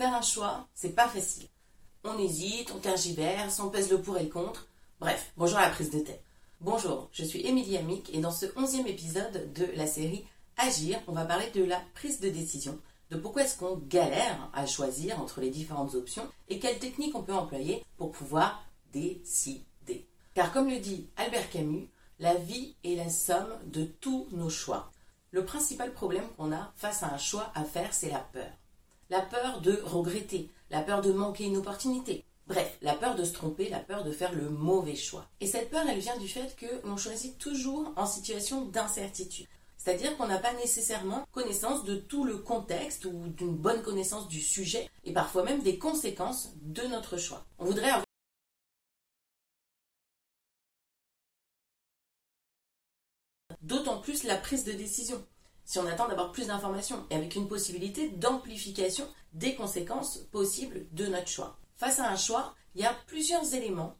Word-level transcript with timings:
Faire 0.00 0.14
un 0.14 0.22
choix, 0.22 0.66
c'est 0.74 0.94
pas 0.94 1.08
facile. 1.08 1.46
On 2.04 2.18
hésite, 2.18 2.72
on 2.74 2.78
tergiverse, 2.78 3.60
on 3.60 3.68
pèse 3.68 3.90
le 3.90 4.00
pour 4.00 4.16
et 4.16 4.22
le 4.22 4.30
contre. 4.30 4.66
Bref, 4.98 5.30
bonjour 5.36 5.58
à 5.58 5.66
la 5.66 5.68
prise 5.68 5.90
de 5.90 5.98
tête. 5.98 6.24
Bonjour, 6.62 7.10
je 7.12 7.22
suis 7.22 7.46
Émilie 7.46 7.76
Amic 7.76 8.08
et 8.14 8.20
dans 8.20 8.30
ce 8.30 8.46
onzième 8.56 8.86
épisode 8.86 9.52
de 9.52 9.66
la 9.76 9.86
série 9.86 10.24
Agir, 10.56 10.98
on 11.06 11.12
va 11.12 11.26
parler 11.26 11.50
de 11.50 11.62
la 11.62 11.82
prise 11.92 12.18
de 12.18 12.30
décision, 12.30 12.78
de 13.10 13.18
pourquoi 13.18 13.42
est-ce 13.42 13.58
qu'on 13.58 13.76
galère 13.76 14.48
à 14.54 14.64
choisir 14.64 15.20
entre 15.20 15.42
les 15.42 15.50
différentes 15.50 15.94
options 15.94 16.26
et 16.48 16.58
quelles 16.58 16.78
techniques 16.78 17.14
on 17.14 17.22
peut 17.22 17.34
employer 17.34 17.84
pour 17.98 18.10
pouvoir 18.10 18.64
décider. 18.94 20.08
Car 20.32 20.50
comme 20.50 20.70
le 20.70 20.78
dit 20.78 21.10
Albert 21.18 21.50
Camus, 21.50 21.90
la 22.20 22.36
vie 22.36 22.74
est 22.84 22.96
la 22.96 23.10
somme 23.10 23.52
de 23.66 23.84
tous 23.84 24.28
nos 24.32 24.48
choix. 24.48 24.90
Le 25.30 25.44
principal 25.44 25.92
problème 25.92 26.30
qu'on 26.38 26.52
a 26.52 26.72
face 26.74 27.02
à 27.02 27.12
un 27.12 27.18
choix 27.18 27.52
à 27.54 27.64
faire, 27.64 27.92
c'est 27.92 28.08
la 28.08 28.20
peur 28.20 28.48
la 29.10 29.20
peur 29.20 29.60
de 29.60 29.82
regretter, 29.84 30.50
la 30.70 30.82
peur 30.82 31.02
de 31.02 31.12
manquer 31.12 31.44
une 31.44 31.56
opportunité. 31.56 32.24
Bref, 32.46 32.78
la 32.80 32.94
peur 32.94 33.16
de 33.16 33.24
se 33.24 33.32
tromper, 33.32 33.68
la 33.68 33.80
peur 33.80 34.04
de 34.04 34.12
faire 34.12 34.32
le 34.32 34.48
mauvais 34.48 34.96
choix. 34.96 35.28
Et 35.40 35.46
cette 35.46 35.70
peur, 35.70 35.84
elle 35.88 35.98
vient 35.98 36.16
du 36.16 36.28
fait 36.28 36.56
que 36.56 36.86
l'on 36.86 36.96
choisit 36.96 37.36
toujours 37.38 37.92
en 37.96 38.06
situation 38.06 38.64
d'incertitude. 38.64 39.46
C'est-à-dire 39.76 40.16
qu'on 40.16 40.26
n'a 40.26 40.38
pas 40.38 40.52
nécessairement 40.54 41.26
connaissance 41.32 41.84
de 41.84 41.96
tout 41.96 42.24
le 42.24 42.36
contexte 42.38 43.04
ou 43.04 43.28
d'une 43.28 43.56
bonne 43.56 43.82
connaissance 43.82 44.28
du 44.28 44.40
sujet 44.40 44.88
et 45.04 45.12
parfois 45.12 45.42
même 45.42 45.62
des 45.62 45.78
conséquences 45.78 46.50
de 46.62 46.82
notre 46.82 47.16
choix. 47.16 47.44
On 47.58 47.64
voudrait 47.64 47.88
avoir 47.88 48.04
d'autant 53.62 54.00
plus 54.00 54.24
la 54.24 54.36
prise 54.36 54.64
de 54.64 54.72
décision 54.72 55.24
si 55.70 55.78
on 55.78 55.86
attend 55.86 56.08
d'avoir 56.08 56.32
plus 56.32 56.48
d'informations 56.48 57.06
et 57.10 57.14
avec 57.14 57.36
une 57.36 57.46
possibilité 57.46 58.08
d'amplification 58.08 59.06
des 59.34 59.54
conséquences 59.54 60.18
possibles 60.32 60.84
de 60.90 61.06
notre 61.06 61.28
choix. 61.28 61.56
Face 61.76 62.00
à 62.00 62.10
un 62.10 62.16
choix, 62.16 62.56
il 62.74 62.80
y 62.80 62.84
a 62.84 62.92
plusieurs 63.06 63.54
éléments 63.54 63.96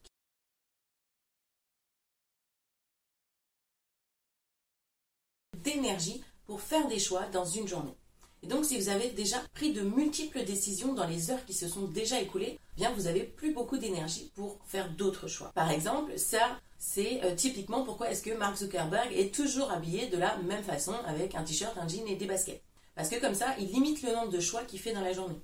d'énergie 5.59 6.25
pour 6.45 6.61
faire 6.61 6.89
des 6.89 6.99
choix 6.99 7.27
dans 7.27 7.45
une 7.45 7.69
journée. 7.69 7.95
Et 8.43 8.49
donc, 8.49 8.65
si 8.65 8.77
vous 8.77 8.89
avez 8.89 9.11
déjà 9.11 9.39
pris 9.55 9.73
de 9.73 9.83
multiples 9.83 10.45
décisions 10.45 10.93
dans 10.93 11.07
les 11.07 11.31
heures 11.31 11.45
qui 11.45 11.55
se 11.55 11.69
sont 11.69 11.87
déjà 11.87 12.21
écoulées, 12.21 12.59
vous 12.89 13.03
n'avez 13.03 13.25
plus 13.25 13.53
beaucoup 13.53 13.77
d'énergie 13.77 14.33
pour 14.35 14.59
faire 14.65 14.91
d'autres 14.91 15.29
choix. 15.29 15.53
Par 15.55 15.71
exemple, 15.71 16.19
ça, 16.19 16.59
c'est 16.79 17.23
euh, 17.25 17.35
typiquement 17.35 17.85
pourquoi 17.85 18.11
est-ce 18.11 18.23
que 18.23 18.35
Mark 18.35 18.57
Zuckerberg 18.57 19.13
est 19.13 19.35
toujours 19.35 19.71
habillé 19.71 20.07
de 20.07 20.17
la 20.17 20.37
même 20.39 20.65
façon 20.65 20.95
avec 21.07 21.35
un 21.35 21.43
t-shirt, 21.43 21.77
un 21.77 21.87
jean 21.87 22.07
et 22.07 22.17
des 22.17 22.27
baskets. 22.27 22.63
Parce 22.95 23.09
que 23.09 23.21
comme 23.21 23.35
ça, 23.35 23.55
il 23.59 23.69
limite 23.69 24.03
le 24.03 24.13
nombre 24.13 24.31
de 24.31 24.41
choix 24.41 24.65
qu'il 24.65 24.81
fait 24.81 24.93
dans 24.93 25.03
la 25.03 25.13
journée. 25.13 25.39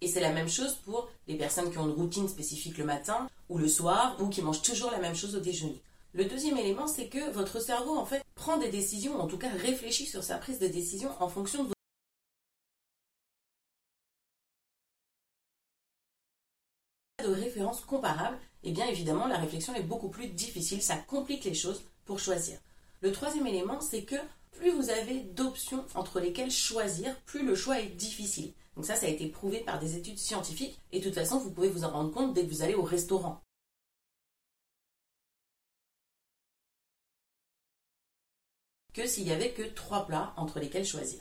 Et 0.00 0.08
c'est 0.08 0.20
la 0.20 0.32
même 0.32 0.48
chose 0.48 0.76
pour 0.84 1.08
les 1.26 1.36
personnes 1.36 1.70
qui 1.70 1.78
ont 1.78 1.86
une 1.86 1.94
routine 1.94 2.28
spécifique 2.28 2.78
le 2.78 2.84
matin 2.84 3.28
ou 3.48 3.58
le 3.58 3.68
soir 3.68 4.16
ou 4.20 4.28
qui 4.28 4.42
mangent 4.42 4.62
toujours 4.62 4.90
la 4.90 4.98
même 4.98 5.16
chose 5.16 5.34
au 5.34 5.40
déjeuner. 5.40 5.82
Le 6.14 6.24
deuxième 6.24 6.56
élément, 6.56 6.86
c'est 6.86 7.08
que 7.08 7.30
votre 7.32 7.60
cerveau, 7.60 7.96
en 7.96 8.06
fait, 8.06 8.24
prend 8.34 8.56
des 8.56 8.70
décisions, 8.70 9.20
en 9.20 9.26
tout 9.26 9.36
cas 9.36 9.50
réfléchit 9.50 10.06
sur 10.06 10.24
sa 10.24 10.38
prise 10.38 10.58
de 10.58 10.66
décision 10.66 11.10
en 11.20 11.28
fonction 11.28 11.64
de 11.64 11.72
références 17.58 17.84
comparables, 17.84 18.38
et 18.62 18.68
eh 18.68 18.72
bien 18.72 18.86
évidemment 18.86 19.26
la 19.26 19.38
réflexion 19.38 19.74
est 19.74 19.82
beaucoup 19.82 20.08
plus 20.08 20.28
difficile, 20.28 20.80
ça 20.80 20.96
complique 20.96 21.44
les 21.44 21.54
choses 21.54 21.82
pour 22.04 22.20
choisir. 22.20 22.58
Le 23.00 23.10
troisième 23.10 23.46
élément, 23.46 23.80
c'est 23.80 24.02
que 24.02 24.16
plus 24.52 24.70
vous 24.70 24.90
avez 24.90 25.20
d'options 25.20 25.84
entre 25.94 26.20
lesquelles 26.20 26.50
choisir, 26.50 27.16
plus 27.22 27.44
le 27.44 27.54
choix 27.54 27.80
est 27.80 27.88
difficile. 27.88 28.52
Donc 28.76 28.86
ça, 28.86 28.94
ça 28.94 29.06
a 29.06 29.08
été 29.08 29.26
prouvé 29.26 29.60
par 29.60 29.80
des 29.80 29.96
études 29.96 30.18
scientifiques, 30.18 30.78
et 30.92 31.00
de 31.00 31.04
toute 31.04 31.14
façon, 31.14 31.38
vous 31.38 31.50
pouvez 31.50 31.68
vous 31.68 31.84
en 31.84 31.90
rendre 31.90 32.12
compte 32.12 32.32
dès 32.32 32.44
que 32.44 32.50
vous 32.50 32.62
allez 32.62 32.74
au 32.74 32.82
restaurant. 32.82 33.40
Que 38.94 39.06
s'il 39.06 39.24
n'y 39.24 39.32
avait 39.32 39.52
que 39.52 39.62
trois 39.62 40.06
plats 40.06 40.32
entre 40.36 40.60
lesquels 40.60 40.86
choisir. 40.86 41.20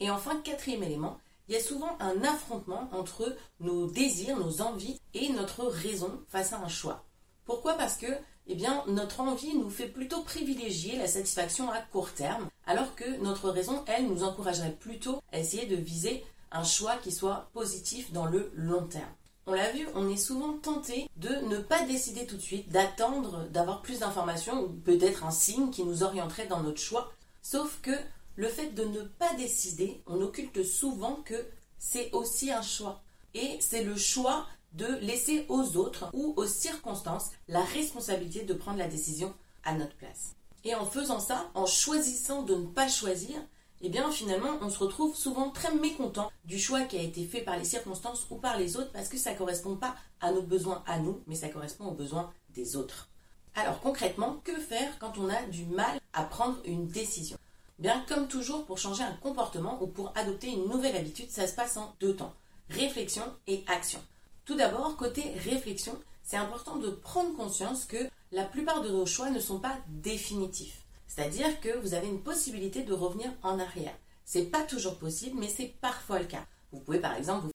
Et 0.00 0.10
enfin, 0.10 0.40
quatrième 0.42 0.82
élément, 0.82 1.18
il 1.48 1.54
y 1.54 1.58
a 1.58 1.62
souvent 1.62 1.96
un 2.00 2.22
affrontement 2.24 2.88
entre 2.92 3.34
nos 3.60 3.86
désirs, 3.86 4.38
nos 4.38 4.62
envies 4.62 5.00
et 5.14 5.28
notre 5.30 5.64
raison 5.64 6.20
face 6.28 6.52
à 6.52 6.58
un 6.58 6.68
choix. 6.68 7.04
Pourquoi? 7.44 7.74
Parce 7.74 7.96
que 7.96 8.06
eh 8.46 8.54
bien, 8.54 8.82
notre 8.88 9.20
envie 9.20 9.54
nous 9.54 9.70
fait 9.70 9.86
plutôt 9.86 10.22
privilégier 10.22 10.98
la 10.98 11.06
satisfaction 11.06 11.70
à 11.70 11.78
court 11.78 12.12
terme, 12.12 12.48
alors 12.66 12.94
que 12.96 13.18
notre 13.18 13.50
raison, 13.50 13.84
elle, 13.86 14.08
nous 14.08 14.24
encouragerait 14.24 14.76
plutôt 14.78 15.20
à 15.32 15.38
essayer 15.38 15.66
de 15.66 15.76
viser 15.76 16.24
un 16.50 16.64
choix 16.64 16.96
qui 16.96 17.12
soit 17.12 17.50
positif 17.52 18.12
dans 18.12 18.26
le 18.26 18.50
long 18.54 18.86
terme. 18.86 19.12
On 19.46 19.54
l'a 19.54 19.70
vu, 19.72 19.86
on 19.94 20.08
est 20.08 20.16
souvent 20.16 20.52
tenté 20.52 21.08
de 21.16 21.28
ne 21.48 21.58
pas 21.58 21.84
décider 21.84 22.26
tout 22.26 22.36
de 22.36 22.42
suite, 22.42 22.68
d'attendre 22.70 23.48
d'avoir 23.48 23.82
plus 23.82 24.00
d'informations 24.00 24.62
ou 24.62 24.68
peut-être 24.68 25.24
un 25.24 25.32
signe 25.32 25.70
qui 25.70 25.84
nous 25.84 26.04
orienterait 26.04 26.46
dans 26.46 26.62
notre 26.62 26.80
choix. 26.80 27.12
Sauf 27.42 27.80
que 27.82 27.90
le 28.36 28.48
fait 28.48 28.70
de 28.70 28.84
ne 28.84 29.02
pas 29.02 29.34
décider, 29.34 30.02
on 30.06 30.20
occulte 30.20 30.64
souvent 30.64 31.16
que 31.24 31.46
c'est 31.78 32.12
aussi 32.12 32.50
un 32.50 32.62
choix. 32.62 33.02
Et 33.34 33.58
c'est 33.60 33.84
le 33.84 33.96
choix 33.96 34.46
de 34.72 34.86
laisser 35.00 35.46
aux 35.48 35.76
autres 35.76 36.08
ou 36.12 36.32
aux 36.36 36.46
circonstances 36.46 37.30
la 37.48 37.62
responsabilité 37.62 38.44
de 38.44 38.54
prendre 38.54 38.78
la 38.78 38.88
décision 38.88 39.34
à 39.64 39.74
notre 39.74 39.96
place. 39.96 40.34
Et 40.64 40.74
en 40.74 40.86
faisant 40.86 41.20
ça, 41.20 41.50
en 41.54 41.66
choisissant 41.66 42.42
de 42.42 42.54
ne 42.54 42.66
pas 42.66 42.88
choisir, 42.88 43.36
eh 43.80 43.88
bien 43.88 44.10
finalement 44.12 44.58
on 44.60 44.70
se 44.70 44.78
retrouve 44.78 45.16
souvent 45.16 45.50
très 45.50 45.74
mécontent 45.74 46.30
du 46.44 46.58
choix 46.58 46.82
qui 46.82 46.96
a 46.96 47.02
été 47.02 47.24
fait 47.24 47.40
par 47.40 47.58
les 47.58 47.64
circonstances 47.64 48.26
ou 48.30 48.36
par 48.36 48.56
les 48.56 48.76
autres 48.76 48.92
parce 48.92 49.08
que 49.08 49.18
ça 49.18 49.32
ne 49.32 49.38
correspond 49.38 49.76
pas 49.76 49.96
à 50.20 50.30
nos 50.30 50.42
besoins 50.42 50.82
à 50.86 50.98
nous, 51.00 51.20
mais 51.26 51.34
ça 51.34 51.48
correspond 51.48 51.86
aux 51.86 51.94
besoins 51.94 52.32
des 52.50 52.76
autres. 52.76 53.08
Alors 53.54 53.80
concrètement, 53.80 54.40
que 54.44 54.56
faire 54.58 54.98
quand 54.98 55.18
on 55.18 55.28
a 55.28 55.42
du 55.46 55.66
mal 55.66 56.00
à 56.12 56.22
prendre 56.24 56.58
une 56.64 56.86
décision? 56.86 57.36
Bien, 57.82 58.04
comme 58.08 58.28
toujours, 58.28 58.64
pour 58.64 58.78
changer 58.78 59.02
un 59.02 59.16
comportement 59.16 59.82
ou 59.82 59.88
pour 59.88 60.16
adopter 60.16 60.52
une 60.52 60.68
nouvelle 60.68 60.94
habitude, 60.94 61.28
ça 61.32 61.48
se 61.48 61.54
passe 61.56 61.76
en 61.76 61.96
deux 61.98 62.14
temps 62.14 62.32
réflexion 62.70 63.24
et 63.48 63.64
action. 63.66 63.98
Tout 64.44 64.54
d'abord, 64.54 64.96
côté 64.96 65.32
réflexion, 65.32 66.00
c'est 66.22 66.36
important 66.36 66.76
de 66.76 66.90
prendre 66.90 67.36
conscience 67.36 67.84
que 67.84 68.08
la 68.30 68.44
plupart 68.44 68.82
de 68.82 68.88
nos 68.88 69.04
choix 69.04 69.30
ne 69.30 69.40
sont 69.40 69.58
pas 69.58 69.76
définitifs. 69.88 70.84
C'est-à-dire 71.08 71.60
que 71.60 71.76
vous 71.78 71.94
avez 71.94 72.06
une 72.06 72.22
possibilité 72.22 72.84
de 72.84 72.92
revenir 72.92 73.32
en 73.42 73.58
arrière. 73.58 73.96
C'est 74.24 74.44
pas 74.44 74.62
toujours 74.62 74.96
possible, 74.96 75.40
mais 75.40 75.48
c'est 75.48 75.74
parfois 75.80 76.20
le 76.20 76.26
cas. 76.26 76.46
Vous 76.70 76.78
pouvez 76.78 77.00
par 77.00 77.16
exemple 77.16 77.46
vous 77.46 77.52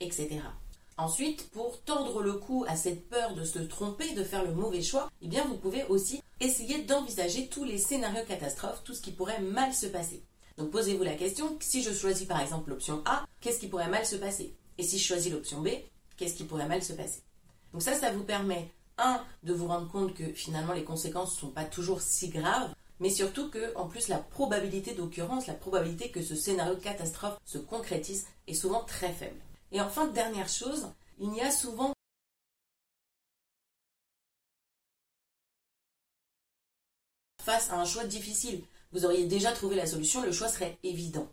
etc. 0.00 0.42
Ensuite, 0.98 1.50
pour 1.50 1.82
tordre 1.82 2.22
le 2.22 2.32
cou 2.32 2.64
à 2.68 2.74
cette 2.74 3.06
peur 3.10 3.34
de 3.34 3.44
se 3.44 3.58
tromper, 3.58 4.14
de 4.14 4.24
faire 4.24 4.42
le 4.42 4.54
mauvais 4.54 4.80
choix, 4.80 5.10
eh 5.20 5.28
bien 5.28 5.44
vous 5.44 5.58
pouvez 5.58 5.84
aussi 5.90 6.22
essayer 6.40 6.84
d'envisager 6.84 7.48
tous 7.48 7.64
les 7.64 7.76
scénarios 7.76 8.24
catastrophes, 8.26 8.82
tout 8.82 8.94
ce 8.94 9.02
qui 9.02 9.12
pourrait 9.12 9.42
mal 9.42 9.74
se 9.74 9.86
passer. 9.86 10.22
Donc 10.56 10.70
posez-vous 10.70 11.02
la 11.02 11.14
question, 11.14 11.58
si 11.60 11.82
je 11.82 11.92
choisis 11.92 12.26
par 12.26 12.40
exemple 12.40 12.70
l'option 12.70 13.02
A, 13.04 13.26
qu'est-ce 13.42 13.58
qui 13.58 13.68
pourrait 13.68 13.90
mal 13.90 14.06
se 14.06 14.16
passer? 14.16 14.54
Et 14.78 14.82
si 14.84 14.98
je 14.98 15.04
choisis 15.04 15.30
l'option 15.30 15.60
B, 15.60 15.68
qu'est-ce 16.16 16.34
qui 16.34 16.44
pourrait 16.44 16.66
mal 16.66 16.82
se 16.82 16.94
passer? 16.94 17.20
Donc 17.74 17.82
ça, 17.82 17.94
ça 17.94 18.10
vous 18.10 18.24
permet, 18.24 18.70
un, 18.96 19.22
de 19.42 19.52
vous 19.52 19.66
rendre 19.66 19.90
compte 19.90 20.14
que 20.14 20.32
finalement 20.32 20.72
les 20.72 20.84
conséquences 20.84 21.34
ne 21.34 21.40
sont 21.40 21.50
pas 21.50 21.64
toujours 21.64 22.00
si 22.00 22.30
graves, 22.30 22.74
mais 23.00 23.10
surtout 23.10 23.50
que, 23.50 23.76
en 23.76 23.86
plus, 23.86 24.08
la 24.08 24.16
probabilité 24.16 24.94
d'occurrence, 24.94 25.46
la 25.46 25.52
probabilité 25.52 26.10
que 26.10 26.22
ce 26.22 26.34
scénario 26.34 26.76
catastrophe 26.76 27.38
se 27.44 27.58
concrétise 27.58 28.26
est 28.46 28.54
souvent 28.54 28.82
très 28.84 29.12
faible. 29.12 29.36
Et 29.72 29.80
enfin, 29.80 30.06
dernière 30.06 30.48
chose, 30.48 30.88
il 31.18 31.34
y 31.34 31.40
a 31.40 31.50
souvent 31.50 31.92
face 37.46 37.70
à 37.70 37.78
un 37.78 37.84
choix 37.84 38.04
difficile. 38.04 38.62
Vous 38.92 39.04
auriez 39.04 39.26
déjà 39.26 39.52
trouvé 39.52 39.76
la 39.76 39.86
solution, 39.86 40.22
le 40.22 40.32
choix 40.32 40.48
serait 40.48 40.78
évident. 40.82 41.28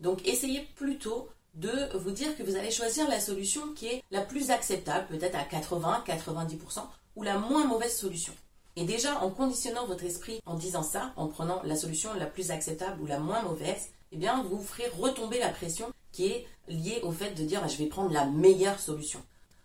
Donc 0.00 0.26
essayez 0.26 0.62
plutôt 0.76 1.28
de 1.54 1.96
vous 1.96 2.10
dire 2.10 2.36
que 2.36 2.42
vous 2.42 2.56
allez 2.56 2.70
choisir 2.70 3.08
la 3.08 3.20
solution 3.20 3.72
qui 3.74 3.86
est 3.86 4.02
la 4.10 4.20
plus 4.20 4.50
acceptable, 4.50 5.06
peut-être 5.08 5.36
à 5.36 5.44
80-90%, 5.44 6.82
ou 7.16 7.22
la 7.22 7.38
moins 7.38 7.66
mauvaise 7.66 7.96
solution. 7.96 8.34
Et 8.76 8.84
déjà, 8.84 9.18
en 9.20 9.30
conditionnant 9.30 9.86
votre 9.86 10.04
esprit 10.04 10.40
en 10.44 10.54
disant 10.54 10.82
ça, 10.82 11.12
en 11.16 11.28
prenant 11.28 11.62
la 11.64 11.76
solution 11.76 12.12
la 12.12 12.26
plus 12.26 12.50
acceptable 12.50 13.00
ou 13.00 13.06
la 13.06 13.18
moins 13.18 13.42
mauvaise, 13.42 13.88
eh 14.22 14.48
vous 14.48 14.62
ferez 14.62 14.88
retomber 14.88 15.38
la 15.38 15.50
pression 15.50 15.92
qui 16.12 16.26
est 16.28 16.46
liée 16.68 17.00
au 17.02 17.12
fait 17.12 17.32
de 17.32 17.44
dire 17.44 17.60
ah, 17.62 17.68
je 17.68 17.76
vais 17.76 17.86
prendre 17.86 18.12
la 18.12 18.26
meilleure 18.26 18.80
solution. 18.80 19.22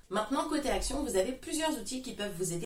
Maintenant, 0.10 0.50
côté 0.50 0.70
action, 0.70 1.04
vous 1.04 1.16
avez 1.16 1.32
plusieurs 1.32 1.72
outils 1.80 2.02
qui 2.02 2.14
peuvent 2.14 2.36
vous 2.38 2.54
aider. 2.54 2.66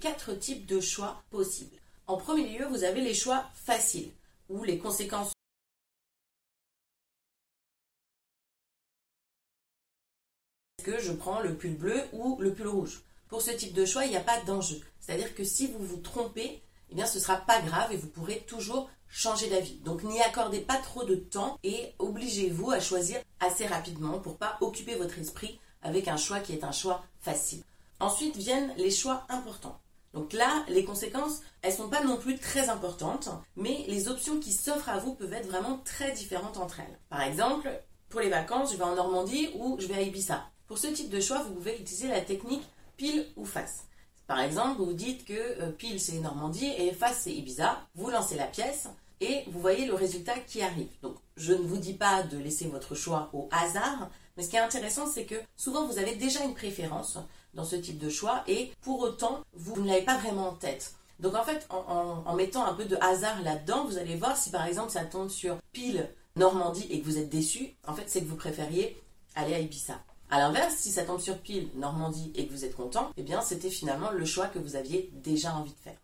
Quatre 0.00 0.34
types 0.34 0.66
de 0.66 0.80
choix 0.80 1.22
possibles. 1.30 1.76
En 2.06 2.16
premier 2.16 2.58
lieu, 2.58 2.66
vous 2.66 2.84
avez 2.84 3.00
les 3.00 3.14
choix 3.14 3.48
faciles, 3.54 4.10
où 4.50 4.64
les 4.64 4.78
conséquences 4.78 5.32
que 10.84 11.00
je 11.00 11.12
prends 11.12 11.40
le 11.40 11.56
pull 11.56 11.76
bleu 11.76 12.02
ou 12.12 12.36
le 12.40 12.52
pull 12.52 12.68
rouge? 12.68 13.02
Pour 13.34 13.42
ce 13.42 13.50
type 13.50 13.72
de 13.72 13.84
choix, 13.84 14.04
il 14.04 14.12
n'y 14.12 14.16
a 14.16 14.20
pas 14.20 14.40
d'enjeu. 14.42 14.80
C'est-à-dire 15.00 15.34
que 15.34 15.42
si 15.42 15.66
vous 15.66 15.84
vous 15.84 15.96
trompez, 15.96 16.62
eh 16.88 16.94
bien 16.94 17.04
ce 17.04 17.18
sera 17.18 17.34
pas 17.34 17.60
grave 17.62 17.90
et 17.90 17.96
vous 17.96 18.06
pourrez 18.06 18.44
toujours 18.46 18.88
changer 19.08 19.50
d'avis. 19.50 19.74
Donc 19.80 20.04
n'y 20.04 20.20
accordez 20.20 20.60
pas 20.60 20.76
trop 20.76 21.02
de 21.02 21.16
temps 21.16 21.58
et 21.64 21.94
obligez-vous 21.98 22.70
à 22.70 22.78
choisir 22.78 23.20
assez 23.40 23.66
rapidement 23.66 24.20
pour 24.20 24.36
pas 24.36 24.56
occuper 24.60 24.94
votre 24.94 25.18
esprit 25.18 25.58
avec 25.82 26.06
un 26.06 26.16
choix 26.16 26.38
qui 26.38 26.52
est 26.52 26.62
un 26.62 26.70
choix 26.70 27.02
facile. 27.18 27.64
Ensuite 27.98 28.36
viennent 28.36 28.72
les 28.76 28.92
choix 28.92 29.26
importants. 29.28 29.80
Donc 30.12 30.32
là, 30.32 30.64
les 30.68 30.84
conséquences, 30.84 31.40
elles 31.62 31.72
sont 31.72 31.88
pas 31.88 32.04
non 32.04 32.18
plus 32.18 32.38
très 32.38 32.68
importantes, 32.68 33.30
mais 33.56 33.84
les 33.88 34.06
options 34.06 34.38
qui 34.38 34.52
s'offrent 34.52 34.90
à 34.90 35.00
vous 35.00 35.16
peuvent 35.16 35.32
être 35.32 35.48
vraiment 35.48 35.80
très 35.84 36.12
différentes 36.12 36.58
entre 36.58 36.78
elles. 36.78 37.00
Par 37.08 37.22
exemple, 37.22 37.68
pour 38.10 38.20
les 38.20 38.30
vacances, 38.30 38.70
je 38.70 38.76
vais 38.76 38.84
en 38.84 38.94
Normandie 38.94 39.48
ou 39.56 39.76
je 39.80 39.88
vais 39.88 39.96
à 39.96 40.02
Ibiza. 40.02 40.44
Pour 40.68 40.78
ce 40.78 40.86
type 40.86 41.10
de 41.10 41.20
choix, 41.20 41.42
vous 41.42 41.54
pouvez 41.54 41.74
utiliser 41.80 42.06
la 42.06 42.20
technique 42.20 42.62
pile 42.96 43.26
ou 43.36 43.44
face. 43.44 43.84
Par 44.26 44.40
exemple, 44.40 44.82
vous 44.82 44.94
dites 44.94 45.24
que 45.24 45.62
euh, 45.62 45.70
pile 45.70 46.00
c'est 46.00 46.18
Normandie 46.20 46.72
et 46.78 46.92
face 46.92 47.22
c'est 47.24 47.34
Ibiza. 47.34 47.78
Vous 47.94 48.10
lancez 48.10 48.36
la 48.36 48.46
pièce 48.46 48.88
et 49.20 49.44
vous 49.48 49.60
voyez 49.60 49.86
le 49.86 49.94
résultat 49.94 50.38
qui 50.46 50.62
arrive. 50.62 50.88
Donc, 51.02 51.16
je 51.36 51.52
ne 51.52 51.62
vous 51.62 51.76
dis 51.76 51.94
pas 51.94 52.22
de 52.22 52.38
laisser 52.38 52.66
votre 52.66 52.94
choix 52.94 53.30
au 53.32 53.48
hasard, 53.52 54.10
mais 54.36 54.42
ce 54.42 54.48
qui 54.50 54.56
est 54.56 54.60
intéressant, 54.60 55.06
c'est 55.06 55.24
que 55.24 55.36
souvent 55.56 55.86
vous 55.86 55.98
avez 55.98 56.16
déjà 56.16 56.42
une 56.42 56.54
préférence 56.54 57.18
dans 57.54 57.64
ce 57.64 57.76
type 57.76 57.98
de 57.98 58.10
choix 58.10 58.42
et 58.48 58.72
pour 58.80 59.00
autant, 59.00 59.42
vous 59.52 59.80
ne 59.80 59.88
l'avez 59.88 60.02
pas 60.02 60.18
vraiment 60.18 60.48
en 60.48 60.54
tête. 60.54 60.94
Donc 61.20 61.34
en 61.36 61.44
fait, 61.44 61.66
en, 61.70 62.34
mettant 62.34 62.64
un 62.64 62.74
peu 62.74 62.84
de 62.84 62.96
hasard 63.00 63.40
là-dedans, 63.42 63.84
vous 63.84 63.98
allez 63.98 64.16
voir 64.16 64.36
si 64.36 64.50
par 64.50 64.66
exemple 64.66 64.90
ça 64.90 65.04
tombe 65.04 65.28
sur 65.28 65.58
pile 65.72 66.10
Normandie 66.36 66.86
et 66.90 67.00
que 67.00 67.04
vous 67.04 67.18
êtes 67.18 67.28
déçu, 67.28 67.76
en 67.86 67.94
fait 67.94 68.04
c'est 68.08 68.20
que 68.20 68.26
vous 68.26 68.36
préfériez 68.36 69.00
aller 69.36 69.54
à 69.54 69.60
Ibiza. 69.60 70.00
A 70.34 70.40
l'inverse, 70.40 70.74
si 70.78 70.90
ça 70.90 71.04
tombe 71.04 71.20
sur 71.20 71.38
pile 71.38 71.68
Normandie 71.76 72.32
et 72.34 72.48
que 72.48 72.52
vous 72.52 72.64
êtes 72.64 72.74
content, 72.74 73.08
eh 73.16 73.22
bien 73.22 73.40
c'était 73.40 73.70
finalement 73.70 74.10
le 74.10 74.24
choix 74.24 74.48
que 74.48 74.58
vous 74.58 74.74
aviez 74.74 75.08
déjà 75.12 75.54
envie 75.54 75.70
de 75.70 75.78
faire. 75.78 75.94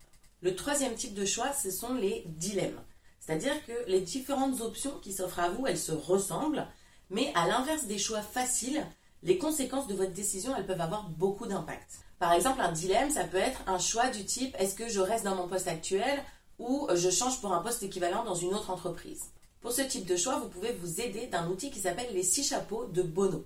Le 0.41 0.55
troisième 0.55 0.95
type 0.95 1.13
de 1.13 1.25
choix, 1.25 1.51
ce 1.51 1.69
sont 1.69 1.95
les 1.95 2.23
dilemmes. 2.27 2.79
C'est-à-dire 3.19 3.53
que 3.65 3.73
les 3.87 3.99
différentes 3.99 4.61
options 4.61 4.97
qui 5.01 5.11
s'offrent 5.11 5.41
à 5.41 5.49
vous, 5.49 5.67
elles 5.67 5.77
se 5.77 5.91
ressemblent, 5.91 6.65
mais 7.09 7.33
à 7.35 7.45
l'inverse 7.45 7.87
des 7.87 7.97
choix 7.97 8.21
faciles, 8.21 8.87
les 9.21 9.37
conséquences 9.37 9.87
de 9.87 9.95
votre 9.95 10.13
décision, 10.13 10.55
elles 10.55 10.65
peuvent 10.65 10.79
avoir 10.79 11.09
beaucoup 11.09 11.45
d'impact. 11.45 11.99
Par 12.17 12.31
exemple, 12.31 12.61
un 12.61 12.71
dilemme, 12.71 13.11
ça 13.11 13.25
peut 13.25 13.35
être 13.35 13.59
un 13.67 13.79
choix 13.79 14.07
du 14.11 14.23
type 14.23 14.55
est-ce 14.57 14.75
que 14.75 14.87
je 14.87 15.01
reste 15.01 15.25
dans 15.25 15.35
mon 15.35 15.49
poste 15.49 15.67
actuel 15.67 16.23
ou 16.57 16.87
je 16.93 17.09
change 17.09 17.41
pour 17.41 17.51
un 17.51 17.61
poste 17.61 17.83
équivalent 17.83 18.23
dans 18.23 18.35
une 18.35 18.53
autre 18.53 18.69
entreprise? 18.69 19.25
Pour 19.59 19.73
ce 19.73 19.81
type 19.81 20.05
de 20.05 20.15
choix, 20.15 20.39
vous 20.39 20.47
pouvez 20.47 20.71
vous 20.71 21.01
aider 21.01 21.27
d'un 21.27 21.49
outil 21.49 21.69
qui 21.69 21.81
s'appelle 21.81 22.13
les 22.13 22.23
six 22.23 22.47
chapeaux 22.47 22.85
de 22.85 23.01
Bono 23.01 23.43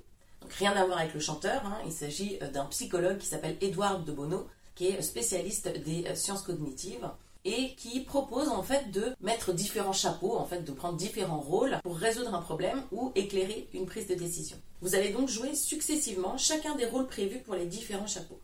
rien 0.58 0.72
à 0.74 0.86
voir 0.86 1.00
avec 1.00 1.14
le 1.14 1.20
chanteur, 1.20 1.66
hein. 1.66 1.78
il 1.86 1.92
s'agit 1.92 2.38
euh, 2.42 2.50
d'un 2.50 2.66
psychologue 2.66 3.18
qui 3.18 3.28
s'appelle 3.28 3.58
Edouard 3.62 4.00
de 4.00 4.12
Bono, 4.12 4.48
qui 4.76 4.88
est 4.88 5.02
spécialiste 5.02 5.68
des 5.84 6.06
euh, 6.06 6.16
sciences 6.16 6.44
cognitives 6.44 7.10
et 7.46 7.76
qui 7.76 8.00
propose 8.02 8.50
en 8.50 8.64
fait 8.64 8.92
de 8.92 9.14
mettre 9.22 9.54
différents 9.54 9.94
chapeaux, 9.94 10.36
en 10.36 10.46
fait 10.46 10.64
de 10.64 10.72
prendre 10.72 10.98
différents 10.98 11.40
rôles 11.40 11.80
pour 11.84 11.96
résoudre 11.96 12.34
un 12.34 12.42
problème 12.42 12.82
ou 12.92 13.12
éclairer 13.16 13.70
une 13.74 13.86
prise 13.86 14.08
de 14.08 14.16
décision. 14.16 14.58
Vous 14.82 14.96
allez 14.96 15.10
donc 15.10 15.30
jouer 15.30 15.54
successivement 15.54 16.38
chacun 16.38 16.76
des 16.76 16.88
rôles 16.88 17.08
prévus 17.08 17.40
pour 17.40 17.56
les 17.56 17.68
différents 17.68 18.08
chapeaux. 18.08 18.40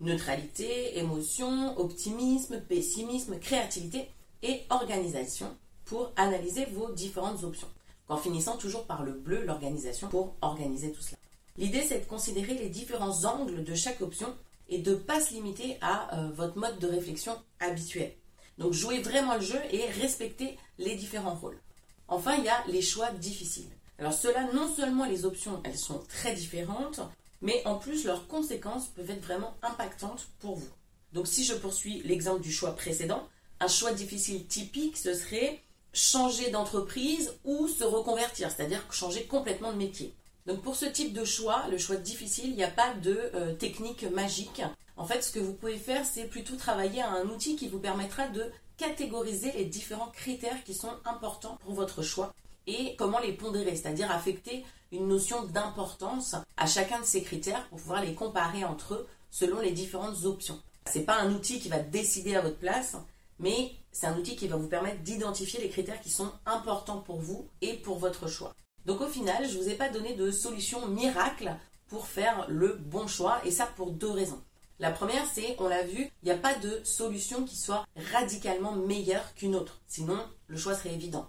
Neutralité, 0.00 0.98
émotion, 0.98 1.78
optimisme, 1.78 2.60
pessimisme, 2.60 3.38
créativité 3.38 4.08
et 4.42 4.62
organisation 4.70 5.56
pour 5.84 6.10
analyser 6.16 6.64
vos 6.66 6.90
différentes 6.90 7.44
options, 7.44 7.68
en 8.08 8.16
finissant 8.16 8.56
toujours 8.56 8.84
par 8.84 9.04
le 9.04 9.12
bleu, 9.12 9.44
l'organisation, 9.44 10.08
pour 10.08 10.34
organiser 10.40 10.90
tout 10.90 11.02
cela. 11.02 11.19
L'idée, 11.60 11.84
c'est 11.86 12.00
de 12.00 12.06
considérer 12.06 12.54
les 12.54 12.70
différents 12.70 13.26
angles 13.26 13.64
de 13.64 13.74
chaque 13.74 14.00
option 14.00 14.34
et 14.70 14.78
de 14.78 14.92
ne 14.92 14.96
pas 14.96 15.20
se 15.20 15.34
limiter 15.34 15.76
à 15.82 16.18
euh, 16.18 16.30
votre 16.30 16.56
mode 16.56 16.78
de 16.78 16.86
réflexion 16.86 17.36
habituel. 17.60 18.14
Donc 18.56 18.72
jouez 18.72 19.02
vraiment 19.02 19.34
le 19.34 19.42
jeu 19.42 19.60
et 19.70 19.84
respectez 20.00 20.56
les 20.78 20.94
différents 20.94 21.34
rôles. 21.34 21.60
Enfin, 22.08 22.36
il 22.36 22.44
y 22.44 22.48
a 22.48 22.64
les 22.68 22.80
choix 22.80 23.10
difficiles. 23.12 23.68
Alors 23.98 24.14
cela, 24.14 24.50
non 24.54 24.74
seulement 24.74 25.04
les 25.04 25.26
options, 25.26 25.60
elles 25.64 25.76
sont 25.76 26.02
très 26.08 26.32
différentes, 26.32 27.00
mais 27.42 27.60
en 27.66 27.74
plus 27.74 28.06
leurs 28.06 28.26
conséquences 28.26 28.88
peuvent 28.88 29.10
être 29.10 29.26
vraiment 29.26 29.54
impactantes 29.60 30.28
pour 30.38 30.56
vous. 30.56 30.70
Donc 31.12 31.26
si 31.26 31.44
je 31.44 31.52
poursuis 31.52 32.00
l'exemple 32.06 32.40
du 32.40 32.52
choix 32.52 32.74
précédent, 32.74 33.28
un 33.60 33.68
choix 33.68 33.92
difficile 33.92 34.46
typique, 34.46 34.96
ce 34.96 35.12
serait 35.12 35.60
changer 35.92 36.50
d'entreprise 36.52 37.34
ou 37.44 37.68
se 37.68 37.84
reconvertir, 37.84 38.50
c'est-à-dire 38.50 38.90
changer 38.90 39.24
complètement 39.26 39.74
de 39.74 39.78
métier. 39.78 40.14
Donc 40.50 40.62
pour 40.62 40.74
ce 40.74 40.86
type 40.86 41.12
de 41.12 41.24
choix, 41.24 41.62
le 41.70 41.78
choix 41.78 41.94
difficile, 41.94 42.50
il 42.50 42.56
n'y 42.56 42.64
a 42.64 42.70
pas 42.72 42.92
de 42.94 43.30
euh, 43.36 43.54
technique 43.54 44.02
magique. 44.02 44.62
En 44.96 45.04
fait, 45.04 45.22
ce 45.22 45.30
que 45.30 45.38
vous 45.38 45.52
pouvez 45.52 45.76
faire, 45.76 46.04
c'est 46.04 46.24
plutôt 46.24 46.56
travailler 46.56 47.02
à 47.02 47.10
un 47.10 47.28
outil 47.28 47.54
qui 47.54 47.68
vous 47.68 47.78
permettra 47.78 48.26
de 48.26 48.50
catégoriser 48.76 49.52
les 49.52 49.64
différents 49.64 50.10
critères 50.10 50.64
qui 50.64 50.74
sont 50.74 50.90
importants 51.04 51.56
pour 51.62 51.74
votre 51.74 52.02
choix 52.02 52.34
et 52.66 52.96
comment 52.96 53.20
les 53.20 53.32
pondérer, 53.32 53.76
c'est-à-dire 53.76 54.10
affecter 54.10 54.64
une 54.90 55.06
notion 55.06 55.44
d'importance 55.44 56.34
à 56.56 56.66
chacun 56.66 56.98
de 56.98 57.06
ces 57.06 57.22
critères 57.22 57.68
pour 57.68 57.78
pouvoir 57.78 58.02
les 58.02 58.14
comparer 58.14 58.64
entre 58.64 58.94
eux 58.94 59.06
selon 59.30 59.60
les 59.60 59.70
différentes 59.70 60.24
options. 60.24 60.60
Ce 60.92 60.98
n'est 60.98 61.04
pas 61.04 61.20
un 61.20 61.32
outil 61.32 61.60
qui 61.60 61.68
va 61.68 61.78
décider 61.78 62.34
à 62.34 62.40
votre 62.40 62.58
place, 62.58 62.96
mais 63.38 63.70
c'est 63.92 64.08
un 64.08 64.18
outil 64.18 64.34
qui 64.34 64.48
va 64.48 64.56
vous 64.56 64.66
permettre 64.66 65.02
d'identifier 65.02 65.60
les 65.60 65.68
critères 65.68 66.00
qui 66.00 66.10
sont 66.10 66.32
importants 66.44 66.98
pour 66.98 67.20
vous 67.20 67.46
et 67.60 67.74
pour 67.74 68.00
votre 68.00 68.26
choix. 68.26 68.52
Donc 68.86 69.00
au 69.00 69.06
final, 69.06 69.48
je 69.48 69.56
ne 69.56 69.62
vous 69.62 69.68
ai 69.68 69.74
pas 69.74 69.88
donné 69.88 70.14
de 70.14 70.30
solution 70.30 70.86
miracle 70.86 71.54
pour 71.88 72.06
faire 72.06 72.46
le 72.48 72.74
bon 72.74 73.06
choix, 73.06 73.40
et 73.44 73.50
ça 73.50 73.66
pour 73.66 73.92
deux 73.92 74.10
raisons. 74.10 74.42
La 74.78 74.90
première, 74.90 75.26
c'est, 75.26 75.56
on 75.58 75.68
l'a 75.68 75.82
vu, 75.82 76.10
il 76.22 76.24
n'y 76.24 76.30
a 76.30 76.38
pas 76.38 76.54
de 76.54 76.80
solution 76.84 77.44
qui 77.44 77.56
soit 77.56 77.84
radicalement 78.12 78.72
meilleure 78.72 79.34
qu'une 79.34 79.54
autre, 79.54 79.80
sinon 79.86 80.18
le 80.46 80.56
choix 80.56 80.74
serait 80.74 80.94
évident. 80.94 81.28